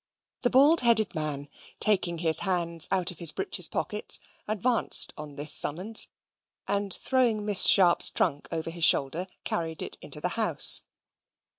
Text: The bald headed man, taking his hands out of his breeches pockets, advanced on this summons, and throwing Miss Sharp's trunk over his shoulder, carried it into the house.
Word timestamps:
The 0.41 0.49
bald 0.49 0.81
headed 0.81 1.13
man, 1.13 1.47
taking 1.79 2.17
his 2.17 2.39
hands 2.39 2.87
out 2.89 3.11
of 3.11 3.19
his 3.19 3.31
breeches 3.31 3.67
pockets, 3.67 4.19
advanced 4.47 5.13
on 5.15 5.35
this 5.35 5.53
summons, 5.53 6.07
and 6.67 6.91
throwing 6.91 7.45
Miss 7.45 7.67
Sharp's 7.67 8.09
trunk 8.09 8.47
over 8.51 8.71
his 8.71 8.83
shoulder, 8.83 9.27
carried 9.43 9.83
it 9.83 9.99
into 10.01 10.19
the 10.19 10.29
house. 10.29 10.81